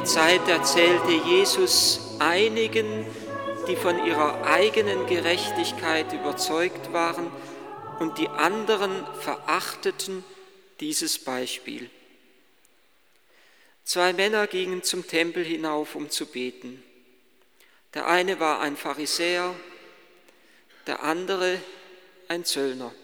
[0.00, 3.06] jener Zeit erzählte Jesus einigen,
[3.68, 7.30] die von ihrer eigenen Gerechtigkeit überzeugt waren
[7.98, 10.24] und die anderen verachteten
[10.80, 11.90] dieses Beispiel.
[13.84, 16.82] Zwei Männer gingen zum Tempel hinauf, um zu beten.
[17.92, 19.54] Der eine war ein Pharisäer,
[20.86, 21.60] der andere
[22.28, 22.94] ein Zöllner.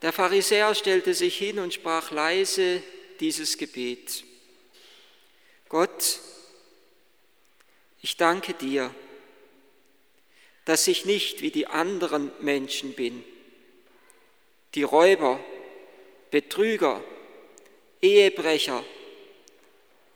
[0.00, 2.82] Der Pharisäer stellte sich hin und sprach leise
[3.20, 4.24] dieses Gebet.
[5.70, 6.18] Gott,
[8.02, 8.92] ich danke dir,
[10.64, 13.24] dass ich nicht wie die anderen Menschen bin,
[14.74, 15.38] die Räuber,
[16.32, 17.00] Betrüger,
[18.02, 18.84] Ehebrecher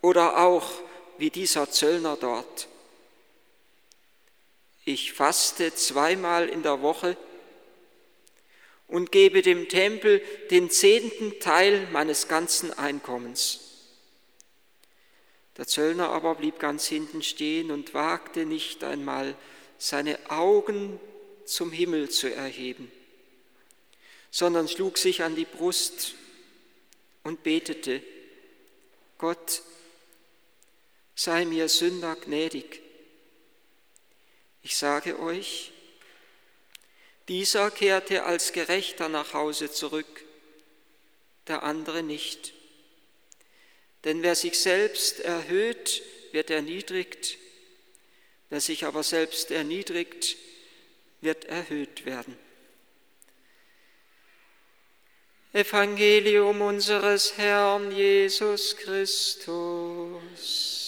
[0.03, 0.69] oder auch
[1.19, 2.67] wie dieser Zöllner dort.
[4.85, 7.17] Ich faste zweimal in der Woche
[8.89, 13.74] und gebe dem Tempel den zehnten Teil meines ganzen Einkommens.
[15.57, 19.37] Der Zöllner aber blieb ganz hinten stehen und wagte nicht einmal
[19.79, 20.99] seine Augen
[21.45, 22.91] zum Himmel zu erheben,
[24.31, 26.15] sondern schlug sich an die Brust
[27.23, 28.03] und betete,
[29.19, 29.63] Gott,
[31.15, 32.81] sei mir Sünder gnädig.
[34.63, 35.73] Ich sage euch,
[37.29, 40.25] dieser kehrte als Gerechter nach Hause zurück,
[41.47, 42.53] der andere nicht.
[44.05, 46.03] Denn wer sich selbst erhöht,
[46.33, 47.39] wird erniedrigt,
[48.51, 50.37] wer sich aber selbst erniedrigt,
[51.21, 52.37] wird erhöht werden.
[55.53, 60.84] Evangelium unseres Herrn Jesus Christus.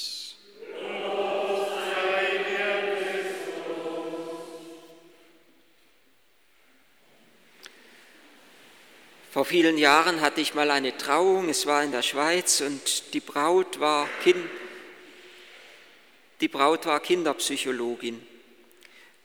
[9.37, 13.21] Vor vielen Jahren hatte ich mal eine Trauung, es war in der Schweiz und die
[13.21, 14.49] Braut war, kind,
[16.41, 18.27] die Braut war Kinderpsychologin.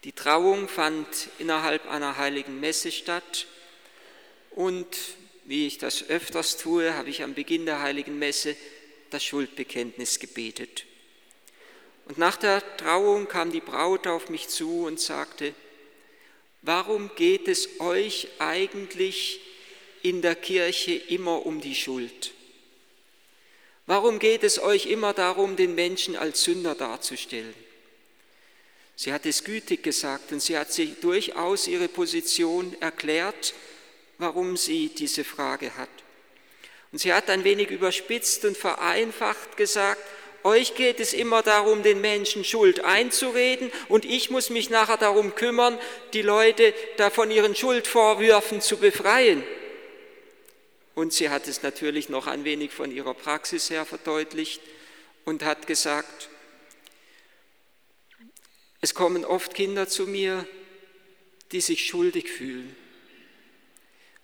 [0.04, 1.08] Die Trauung fand
[1.40, 3.48] innerhalb einer heiligen Messe statt
[4.50, 4.86] und
[5.46, 8.58] wie ich das öfters tue, habe ich am Beginn der heiligen Messe
[9.12, 10.84] das Schuldbekenntnis gebetet.
[12.04, 15.54] Und nach der Trauung kam die Braut auf mich zu und sagte,
[16.64, 19.40] warum geht es euch eigentlich
[20.04, 22.32] in der Kirche immer um die Schuld?
[23.88, 27.54] Warum geht es euch immer darum, den Menschen als Sünder darzustellen?
[28.96, 33.54] Sie hat es gütig gesagt und sie hat sich durchaus ihre Position erklärt,
[34.20, 35.90] warum sie diese Frage hat.
[36.92, 40.02] Und sie hat ein wenig überspitzt und vereinfacht gesagt,
[40.44, 45.36] euch geht es immer darum, den Menschen Schuld einzureden und ich muss mich nachher darum
[45.36, 45.78] kümmern,
[46.14, 49.44] die Leute da von ihren Schuldvorwürfen zu befreien.
[50.96, 54.62] Und sie hat es natürlich noch ein wenig von ihrer Praxis her verdeutlicht
[55.26, 56.30] und hat gesagt,
[58.82, 60.48] es kommen oft Kinder zu mir,
[61.52, 62.76] die sich schuldig fühlen,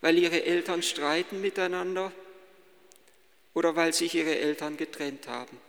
[0.02, 2.12] weil ihre Eltern streiten miteinander
[3.54, 5.60] oder weil sich ihre Eltern getrennt haben.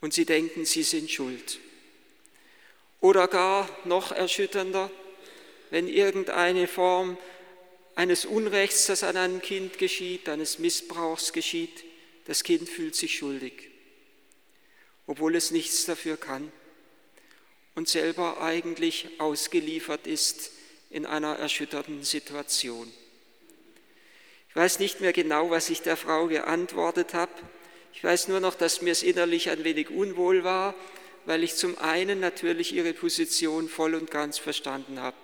[0.00, 1.58] Und sie denken, sie sind schuld.
[3.00, 4.90] Oder gar noch erschütternder,
[5.70, 7.18] wenn irgendeine Form
[8.00, 11.84] eines Unrechts, das an einem Kind geschieht, eines Missbrauchs geschieht,
[12.24, 13.68] das Kind fühlt sich schuldig,
[15.06, 16.50] obwohl es nichts dafür kann
[17.74, 20.50] und selber eigentlich ausgeliefert ist
[20.88, 22.90] in einer erschütternden Situation.
[24.48, 27.34] Ich weiß nicht mehr genau, was ich der Frau geantwortet habe.
[27.92, 30.74] Ich weiß nur noch, dass mir es innerlich ein wenig unwohl war,
[31.26, 35.16] weil ich zum einen natürlich ihre Position voll und ganz verstanden habe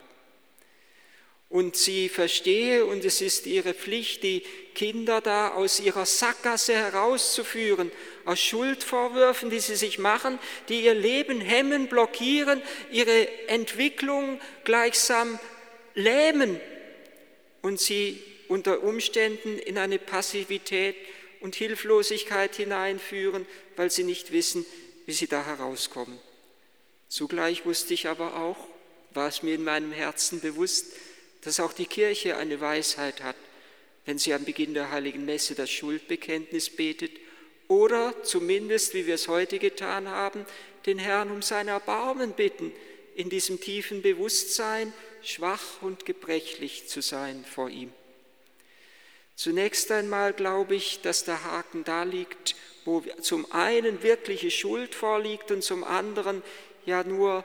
[1.49, 4.43] und sie verstehe und es ist ihre Pflicht, die
[4.75, 7.93] Kinder da aus ihrer Sackgasse herauszuführen,
[8.25, 10.39] aus Schuldvorwürfen, die sie sich machen,
[10.69, 12.61] die ihr Leben hemmen, blockieren,
[12.91, 15.39] ihre Entwicklung gleichsam
[15.95, 16.61] lähmen
[17.63, 20.97] und sie unter Umständen in eine Passivität
[21.41, 23.47] und Hilflosigkeit hineinführen,
[23.77, 24.67] weil sie nicht wissen,
[25.07, 26.19] wie sie da herauskommen.
[27.09, 28.59] Zugleich wusste ich aber auch,
[29.15, 30.93] war es mir in meinem Herzen bewusst,
[31.43, 33.37] dass auch die Kirche eine Weisheit hat,
[34.05, 37.13] wenn sie am Beginn der heiligen Messe das Schuldbekenntnis betet
[37.69, 40.47] oder zumindest, wie wir es heute getan haben,
[40.87, 42.73] den Herrn um sein Erbarmen bitten,
[43.17, 44.93] in diesem tiefen Bewusstsein,
[45.23, 47.93] schwach und gebrechlich zu sein vor ihm.
[49.35, 52.55] Zunächst einmal glaube ich, dass der Haken da liegt,
[52.85, 56.43] wo zum einen wirkliche Schuld vorliegt und zum anderen
[56.87, 57.45] ja nur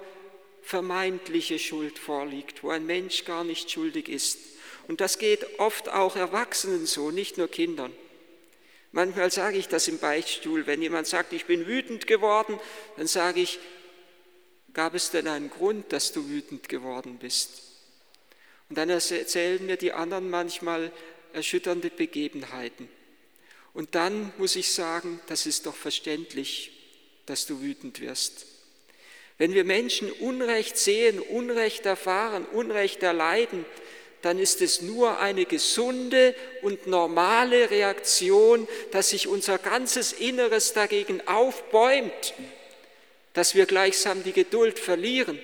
[0.62, 4.38] vermeintliche Schuld vorliegt, wo ein Mensch gar nicht schuldig ist.
[4.88, 7.94] Und das geht oft auch Erwachsenen so, nicht nur Kindern.
[8.92, 12.60] Manchmal sage ich das im Beichtstuhl, wenn jemand sagt, ich bin wütend geworden,
[12.98, 13.60] dann sage ich,
[14.74, 17.64] gab es denn einen Grund, dass du wütend geworden bist?
[18.70, 20.92] Und dann erzählen mir die anderen manchmal
[21.34, 22.90] erschütternde Begebenheiten.
[23.74, 26.72] Und dann muss ich sagen, das ist doch verständlich,
[27.26, 28.46] dass du wütend wirst.
[29.42, 33.66] Wenn wir Menschen Unrecht sehen, Unrecht erfahren, Unrecht erleiden,
[34.22, 41.28] dann ist es nur eine gesunde und normale Reaktion, dass sich unser ganzes Inneres dagegen
[41.28, 42.36] aufbäumt,
[43.34, 45.40] dass wir gleichsam die Geduld verlieren.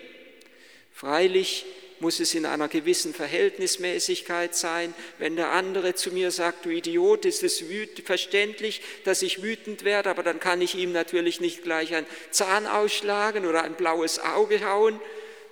[0.94, 1.65] Freilich
[1.99, 4.94] muss es in einer gewissen Verhältnismäßigkeit sein.
[5.17, 7.63] Wenn der andere zu mir sagt, du Idiot, ist es
[8.03, 12.67] verständlich, dass ich wütend werde, aber dann kann ich ihm natürlich nicht gleich einen Zahn
[12.67, 14.99] ausschlagen oder ein blaues Auge hauen,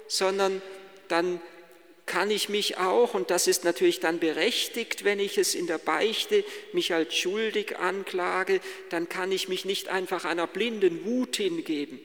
[0.07, 0.61] sondern
[1.07, 1.41] dann
[2.05, 5.79] kann ich mich auch, und das ist natürlich dann berechtigt, wenn ich es in der
[5.79, 11.99] Beichte mich als schuldig anklage, dann kann ich mich nicht einfach einer blinden Wut hingeben.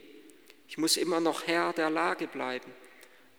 [0.69, 2.80] Ich muss immer noch Herr der Lage bleiben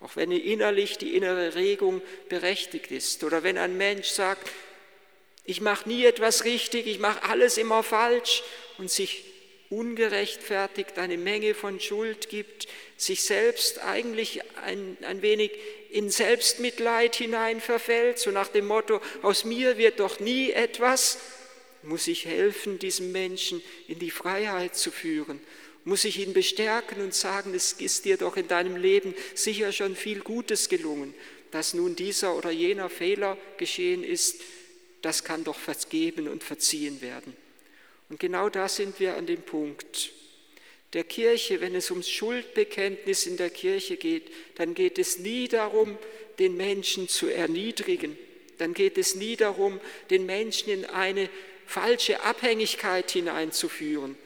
[0.02, 3.22] auch wenn innerlich die innere Regung berechtigt ist.
[3.24, 4.50] Oder wenn ein Mensch sagt,
[5.44, 8.42] ich mache nie etwas richtig, ich mache alles immer falsch
[8.78, 9.24] und sich
[9.70, 15.52] ungerechtfertigt eine Menge von Schuld gibt, sich selbst eigentlich ein, ein wenig
[15.90, 21.18] in Selbstmitleid hinein verfällt, so nach dem Motto, aus mir wird doch nie etwas,
[21.82, 25.40] muss ich helfen, diesem Menschen in die Freiheit zu führen
[25.84, 29.96] muss ich ihn bestärken und sagen, es ist dir doch in deinem Leben sicher schon
[29.96, 31.14] viel Gutes gelungen.
[31.50, 34.40] Dass nun dieser oder jener Fehler geschehen ist,
[35.02, 37.36] das kann doch vergeben und verziehen werden.
[38.08, 40.12] Und genau da sind wir an dem Punkt.
[40.92, 45.98] Der Kirche, wenn es ums Schuldbekenntnis in der Kirche geht, dann geht es nie darum,
[46.38, 48.16] den Menschen zu erniedrigen.
[48.58, 49.80] Dann geht es nie darum,
[50.10, 51.28] den Menschen in eine
[51.66, 54.16] falsche Abhängigkeit hineinzuführen,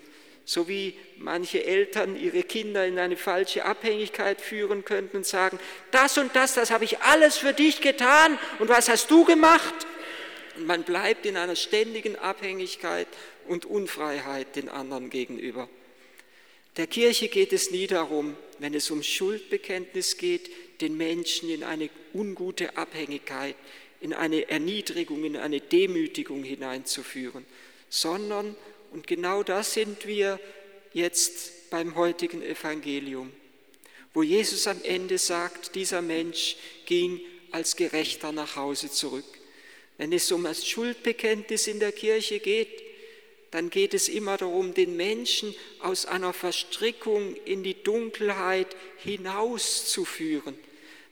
[0.47, 5.59] so wie manche Eltern ihre Kinder in eine falsche Abhängigkeit führen könnten und sagen,
[5.91, 9.75] das und das, das habe ich alles für dich getan und was hast du gemacht?
[10.57, 13.09] Und man bleibt in einer ständigen Abhängigkeit
[13.49, 15.69] und Unfreiheit den anderen gegenüber.
[16.77, 21.91] Der Kirche geht es nie darum, wenn es um Schuldbekenntnis geht, den Menschen in eine
[22.15, 23.57] ungute Abhängigkeit,
[24.01, 27.45] in eine Erniedrigung, in eine Demütigung hineinzuführen,
[27.89, 28.55] sondern
[28.97, 30.41] und genau das sind wir
[30.95, 33.31] jetzt beim heutigen Evangelium,
[34.15, 36.57] wo Jesus am Ende sagt, dieser Mensch
[36.87, 37.21] ging
[37.51, 39.27] als Gerechter nach Hause zurück.
[39.99, 42.83] Wenn es um das Schuldbekenntnis in der Kirche geht,
[43.51, 50.59] dann geht es immer darum, den Menschen aus einer Verstrickung in die Dunkelheit hinauszuführen,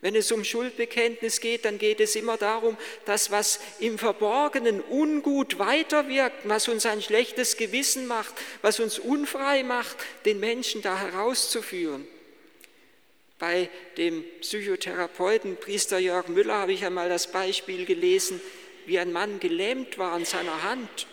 [0.04, 5.58] wenn es um Schuldbekenntnis geht, dann geht es immer darum, dass was im Verborgenen ungut
[5.58, 9.96] weiterwirkt, was uns ein schlechtes Gewissen macht, was uns unfrei macht,
[10.26, 12.06] den Menschen da herauszuführen.
[13.38, 18.42] Bei dem Psychotherapeuten Priester Jörg Müller habe ich einmal das Beispiel gelesen,
[18.84, 21.06] wie ein Mann gelähmt war an seiner Hand.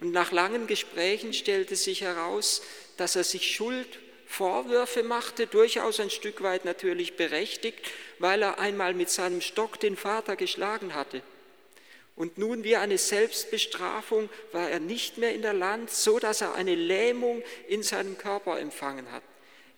[0.00, 2.62] Und nach langen Gesprächen stellte sich heraus,
[2.96, 3.98] dass er sich Schuld
[4.30, 9.96] Vorwürfe machte, durchaus ein Stück weit natürlich berechtigt, weil er einmal mit seinem Stock den
[9.96, 11.22] Vater geschlagen hatte.
[12.14, 16.54] Und nun wie eine Selbstbestrafung war er nicht mehr in der Land, so dass er
[16.54, 19.24] eine Lähmung in seinem Körper empfangen hat.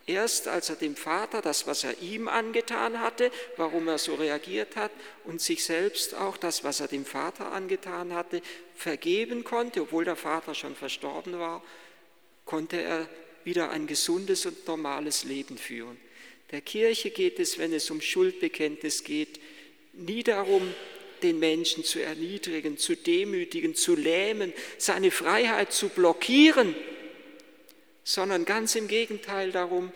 [0.05, 4.75] Erst als er dem Vater das, was er ihm angetan hatte, warum er so reagiert
[4.75, 4.91] hat,
[5.23, 8.41] und sich selbst auch das, was er dem Vater angetan hatte,
[8.75, 11.63] vergeben konnte, obwohl der Vater schon verstorben war,
[12.45, 13.07] konnte er
[13.45, 15.97] wieder ein gesundes und normales Leben führen.
[16.51, 19.39] Der Kirche geht es, wenn es um Schuldbekenntnis geht,
[19.93, 20.73] nie darum,
[21.23, 26.75] den Menschen zu erniedrigen, zu demütigen, zu lähmen, seine Freiheit zu blockieren,
[28.03, 29.91] sondern ganz im Gegenteil darum,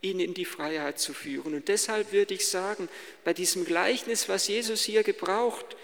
[0.00, 1.54] ihn in die Freiheit zu führen.
[1.54, 2.88] Und deshalb würde ich sagen,
[3.24, 5.76] bei diesem Gleichnis, was Jesus hier gebraucht,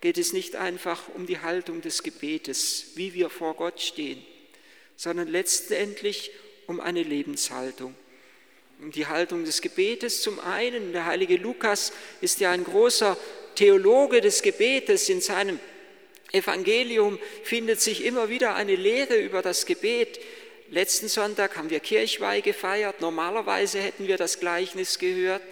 [0.00, 4.22] geht es nicht einfach um die Haltung des Gebetes, wie wir vor Gott stehen,
[4.96, 6.30] sondern letztendlich
[6.66, 7.94] um eine Lebenshaltung.
[8.80, 10.92] Um die Haltung des Gebetes zum einen.
[10.92, 13.16] Der heilige Lukas ist ja ein großer
[13.54, 15.08] Theologe des Gebetes.
[15.08, 15.60] In seinem
[16.32, 20.18] Evangelium findet sich immer wieder eine Lehre über das Gebet.
[20.70, 23.00] Letzten Sonntag haben wir Kirchweih gefeiert.
[23.00, 25.42] Normalerweise hätten wir das Gleichnis gehört,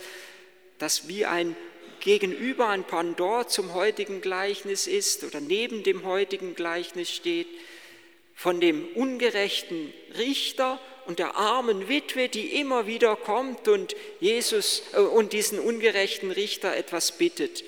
[0.79, 1.55] das wie ein
[2.01, 7.47] Gegenüber, ein Pendant zum heutigen Gleichnis ist oder neben dem heutigen Gleichnis steht,
[8.35, 14.99] von dem ungerechten Richter und der armen Witwe, die immer wieder kommt und Jesus äh,
[14.99, 17.65] und diesen ungerechten Richter etwas bittet.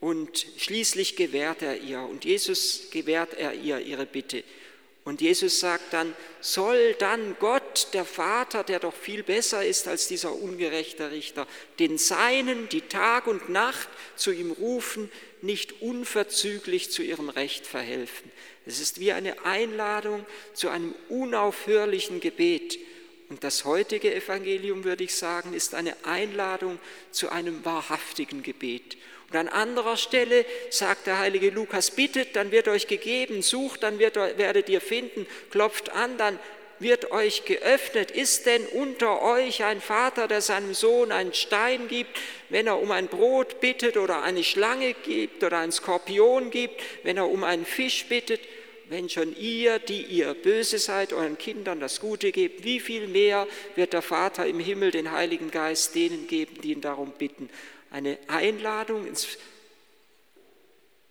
[0.00, 4.44] Und schließlich gewährt er ihr und Jesus gewährt er ihr ihre Bitte.
[5.06, 10.08] Und Jesus sagt dann, soll dann Gott, der Vater, der doch viel besser ist als
[10.08, 11.46] dieser ungerechte Richter,
[11.78, 15.08] den Seinen, die Tag und Nacht zu ihm rufen,
[15.42, 18.32] nicht unverzüglich zu ihrem Recht verhelfen.
[18.66, 22.76] Es ist wie eine Einladung zu einem unaufhörlichen Gebet.
[23.28, 26.78] Und das heutige Evangelium, würde ich sagen, ist eine Einladung
[27.10, 28.96] zu einem wahrhaftigen Gebet.
[29.30, 33.98] Und an anderer Stelle sagt der heilige Lukas, bittet, dann wird euch gegeben, sucht, dann
[33.98, 36.38] wird, werdet ihr finden, klopft an, dann
[36.78, 38.12] wird euch geöffnet.
[38.12, 42.16] Ist denn unter euch ein Vater, der seinem Sohn einen Stein gibt,
[42.48, 47.16] wenn er um ein Brot bittet oder eine Schlange gibt oder einen Skorpion gibt, wenn
[47.16, 48.40] er um einen Fisch bittet?
[48.88, 53.48] Wenn schon ihr, die ihr böse seid, euren Kindern das Gute gebt, wie viel mehr
[53.74, 57.48] wird der Vater im Himmel den Heiligen Geist denen geben, die ihn darum bitten?
[57.90, 59.38] eine Einladung ins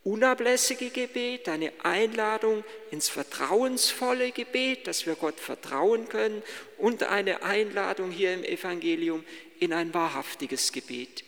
[0.03, 6.43] unablässige Gebet, eine Einladung ins vertrauensvolle Gebet, dass wir Gott vertrauen können
[6.77, 9.23] und eine Einladung hier im Evangelium
[9.59, 11.23] in ein wahrhaftiges Gebet.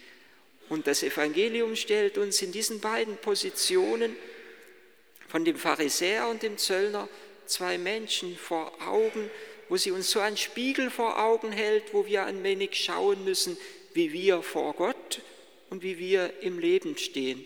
[0.69, 4.15] Und das Evangelium stellt uns in diesen beiden Positionen
[5.27, 7.07] von dem Pharisäer und dem Zöllner
[7.45, 9.29] zwei Menschen vor Augen,
[9.69, 13.57] wo sie uns so ein Spiegel vor Augen hält, wo wir ein wenig schauen müssen,
[13.93, 15.21] wie wir vor Gott
[15.69, 17.45] und wie wir im Leben stehen.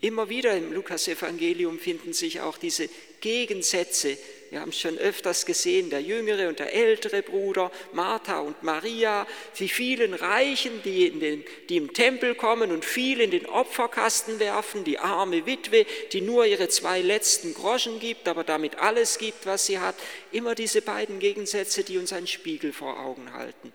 [0.00, 2.88] Immer wieder im Lukasevangelium finden sich auch diese
[3.20, 4.18] Gegensätze.
[4.50, 9.26] Wir haben es schon öfters gesehen, der jüngere und der ältere Bruder, Martha und Maria,
[9.58, 14.84] die vielen Reichen, die, den, die im Tempel kommen und viel in den Opferkasten werfen,
[14.84, 19.66] die arme Witwe, die nur ihre zwei letzten Groschen gibt, aber damit alles gibt, was
[19.66, 19.96] sie hat.
[20.30, 23.72] Immer diese beiden Gegensätze, die uns einen Spiegel vor Augen halten.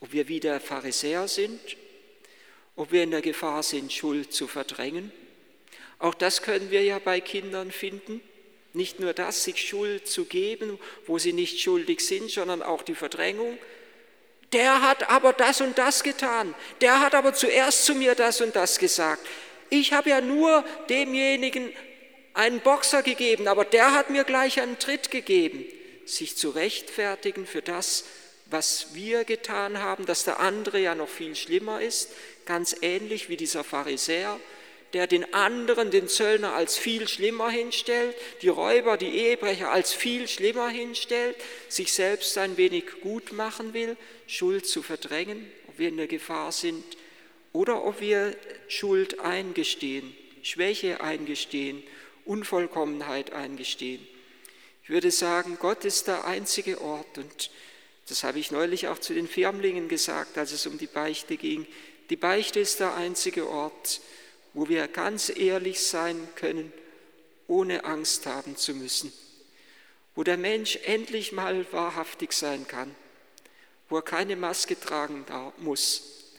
[0.00, 1.76] Ob wir wie der Pharisäer sind
[2.76, 5.12] ob wir in der Gefahr sind, Schuld zu verdrängen.
[5.98, 8.20] Auch das können wir ja bei Kindern finden.
[8.74, 12.96] Nicht nur das, sich Schuld zu geben, wo sie nicht schuldig sind, sondern auch die
[12.96, 13.56] Verdrängung.
[14.52, 16.54] Der hat aber das und das getan.
[16.80, 19.24] Der hat aber zuerst zu mir das und das gesagt.
[19.70, 21.72] Ich habe ja nur demjenigen
[22.34, 25.64] einen Boxer gegeben, aber der hat mir gleich einen Tritt gegeben.
[26.04, 28.04] Sich zu rechtfertigen für das,
[28.46, 32.10] was wir getan haben, dass der andere ja noch viel schlimmer ist,
[32.44, 34.38] ganz ähnlich wie dieser Pharisäer,
[34.94, 40.28] der den anderen, den Zöllner, als viel schlimmer hinstellt, die Räuber, die Ehebrecher als viel
[40.28, 41.36] schlimmer hinstellt,
[41.68, 43.96] sich selbst ein wenig gut machen will,
[44.28, 46.84] Schuld zu verdrängen, ob wir in der Gefahr sind
[47.52, 48.36] oder ob wir
[48.68, 51.82] Schuld eingestehen, Schwäche eingestehen,
[52.24, 54.06] Unvollkommenheit eingestehen.
[54.84, 57.50] Ich würde sagen, Gott ist der einzige Ort und
[58.08, 61.66] das habe ich neulich auch zu den Firmlingen gesagt, als es um die Beichte ging.
[62.10, 64.00] Die Beichte ist der einzige Ort,
[64.54, 66.72] wo wir ganz ehrlich sein können,
[67.48, 69.12] ohne Angst haben zu müssen,
[70.14, 72.94] wo der Mensch endlich mal wahrhaftig sein kann,
[73.88, 75.26] wo er keine Maske tragen
[75.58, 76.32] muss,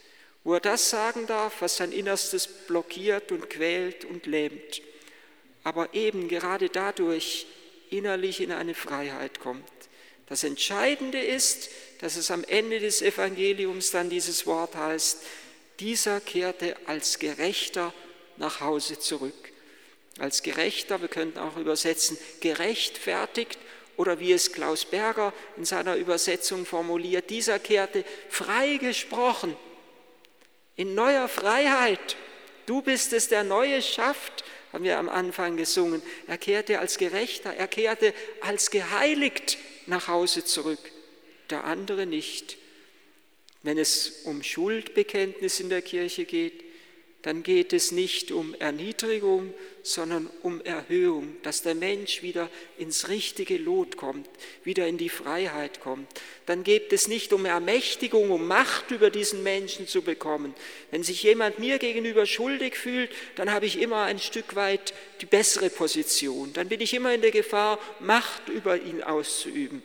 [0.43, 4.81] wo er das sagen darf, was sein Innerstes blockiert und quält und lähmt,
[5.63, 7.45] aber eben gerade dadurch
[7.89, 9.63] innerlich in eine Freiheit kommt.
[10.27, 11.69] Das Entscheidende ist,
[11.99, 15.19] dass es am Ende des Evangeliums dann dieses Wort heißt,
[15.79, 17.93] dieser kehrte als Gerechter
[18.37, 19.33] nach Hause zurück.
[20.19, 23.57] Als Gerechter, wir könnten auch übersetzen, gerechtfertigt
[23.97, 29.55] oder wie es Klaus Berger in seiner Übersetzung formuliert, dieser kehrte freigesprochen,
[30.75, 32.17] in neuer Freiheit.
[32.65, 36.01] Du bist es, der Neue schafft, haben wir am Anfang gesungen.
[36.27, 40.79] Er kehrte als Gerechter, er kehrte als geheiligt nach Hause zurück,
[41.49, 42.57] der andere nicht.
[43.63, 46.64] Wenn es um Schuldbekenntnis in der Kirche geht,
[47.25, 49.51] dann geht es nicht um Erniedrigung,
[49.81, 54.29] sondern um Erhöhung, dass der Mensch wieder ins richtige Lot kommt,
[54.63, 56.07] wieder in die Freiheit kommt.
[56.45, 60.53] Dann geht es nicht um Ermächtigung, um Macht über diesen Menschen zu bekommen.
[60.91, 65.25] Wenn sich jemand mir gegenüber schuldig fühlt, dann habe ich immer ein Stück weit die
[65.25, 66.53] bessere Position.
[66.53, 69.81] Dann bin ich immer in der Gefahr, Macht über ihn auszuüben.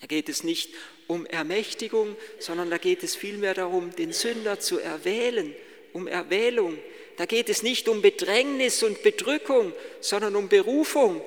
[0.00, 0.70] Da geht es nicht
[1.06, 5.54] um Ermächtigung, sondern da geht es vielmehr darum, den Sünder zu erwählen,
[5.92, 6.78] um Erwählung.
[7.16, 11.20] Da geht es nicht um Bedrängnis und Bedrückung, sondern um Berufung.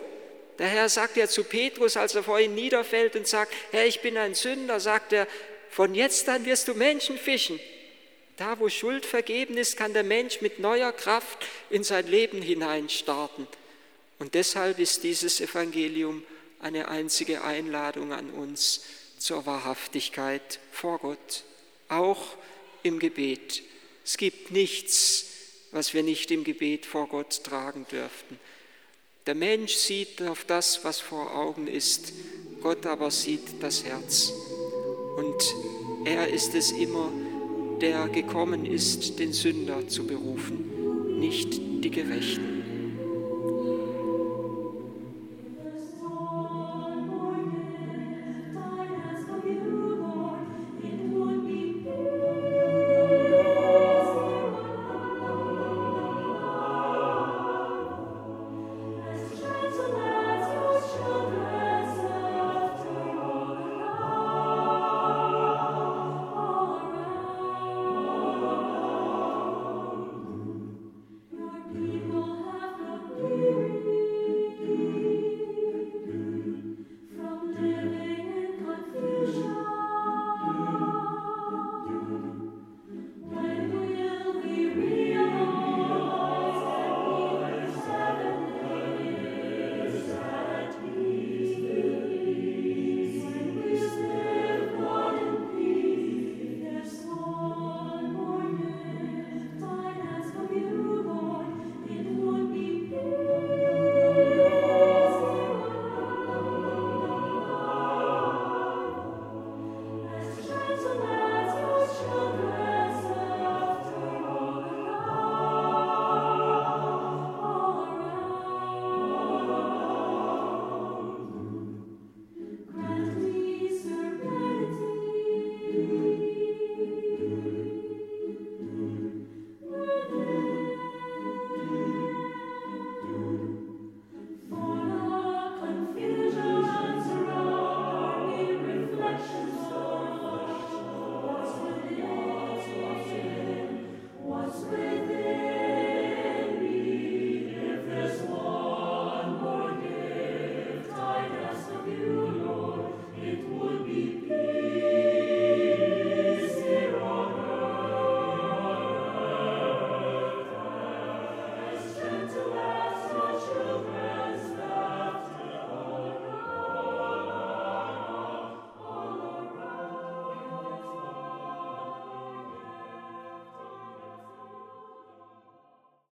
[0.57, 4.01] Der Herr sagt ja zu Petrus, als er vor ihm niederfällt und sagt, Herr, ich
[4.01, 5.27] bin ein Sünder, sagt er,
[5.69, 7.59] von jetzt an wirst du Menschen fischen.
[8.37, 13.47] Da, wo Schuld vergeben ist, kann der Mensch mit neuer Kraft in sein Leben hineinstarten.
[14.19, 16.23] Und deshalb ist dieses Evangelium
[16.59, 18.83] eine einzige Einladung an uns,
[19.17, 21.43] zur Wahrhaftigkeit vor Gott,
[21.89, 22.35] auch
[22.83, 23.63] im Gebet.
[24.05, 25.25] Es gibt nichts,
[25.71, 28.39] was wir nicht im Gebet vor Gott tragen dürften.
[29.25, 32.13] Der Mensch sieht auf das, was vor Augen ist,
[32.61, 34.31] Gott aber sieht das Herz.
[35.17, 35.55] Und
[36.05, 37.11] er ist es immer,
[37.81, 42.54] der gekommen ist, den Sünder zu berufen, nicht die Gerechten.